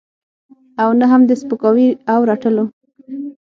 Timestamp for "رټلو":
2.29-2.65